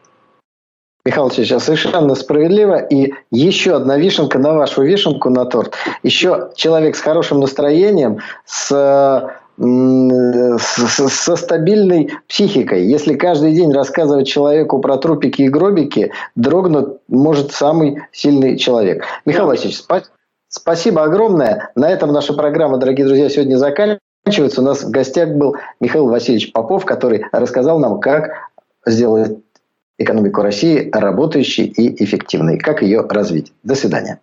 Михаил 1.05 1.25
Васильевич, 1.25 1.63
совершенно 1.63 2.15
справедливо. 2.15 2.77
И 2.77 3.13
еще 3.31 3.75
одна 3.75 3.97
вишенка 3.97 4.39
на 4.39 4.55
вашу 4.55 4.83
вишенку 4.83 5.31
на 5.31 5.45
торт. 5.45 5.75
Еще 6.03 6.51
человек 6.55 6.97
с 6.97 7.01
хорошим 7.01 7.41
настроением, 7.41 8.19
с 8.45 9.33
со 9.59 11.37
стабильной 11.37 12.11
психикой. 12.27 12.87
Если 12.87 13.15
каждый 13.15 13.53
день 13.53 13.71
рассказывать 13.73 14.27
человеку 14.27 14.79
про 14.81 14.97
трупики 14.97 15.43
и 15.43 15.49
гробики, 15.49 16.11
дрогнуть 16.35 16.99
может 17.07 17.53
самый 17.53 18.03
сильный 18.13 18.57
человек. 18.57 19.05
Михаил 19.27 19.47
Васильевич, 19.47 19.81
спа- 19.81 20.05
спасибо 20.49 21.03
огромное. 21.03 21.71
На 21.75 21.91
этом 21.91 22.13
наша 22.13 22.33
программа, 22.33 22.79
дорогие 22.79 23.07
друзья, 23.07 23.29
сегодня 23.29 23.57
заканчивается. 23.57 24.63
У 24.63 24.65
нас 24.65 24.83
в 24.83 24.91
гостях 24.91 25.29
был 25.31 25.57
Михаил 25.81 26.09
Васильевич 26.09 26.53
Попов, 26.53 26.87
который 26.87 27.27
рассказал 27.31 27.79
нам, 27.79 28.01
как 28.01 28.31
сделать 28.87 29.37
экономику 30.03 30.43
России 30.43 30.89
работающей 30.93 31.65
и 31.65 32.05
эффективной. 32.05 32.59
Как 32.59 32.83
ее 32.83 33.07
развить? 33.09 33.53
До 33.63 33.75
свидания. 33.75 34.21